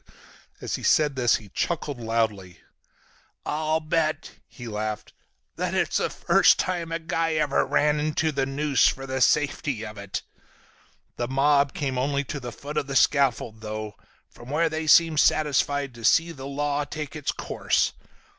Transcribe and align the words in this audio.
As 0.61 0.77
he 0.77 0.81
said 0.81 1.15
this 1.15 1.35
he 1.35 1.49
chuckled 1.49 1.99
loudly. 1.99 2.59
"I'll 3.45 3.79
bet," 3.79 4.31
he 4.47 4.67
laughed, 4.67 5.13
"that's 5.57 5.97
the 5.97 6.09
first 6.09 6.57
time 6.57 6.91
a 6.91 6.97
guy 6.97 7.33
ever 7.33 7.63
ran 7.67 7.99
into 7.99 8.31
the 8.31 8.47
noose 8.47 8.87
for 8.87 9.05
the 9.05 9.21
safety 9.21 9.85
of 9.85 9.99
it! 9.99 10.23
The 11.17 11.27
mob 11.27 11.75
came 11.75 11.99
only 11.99 12.23
to 12.23 12.39
the 12.39 12.51
foot 12.51 12.77
of 12.77 12.87
the 12.87 12.95
scaffold 12.95 13.61
though, 13.61 13.93
from 14.27 14.49
where 14.49 14.69
they 14.69 14.87
seemed 14.87 15.19
satisfied 15.19 15.93
to 15.93 16.03
see 16.03 16.31
the 16.31 16.47
law 16.47 16.83
take 16.83 17.15
its 17.15 17.31
course. 17.31 17.93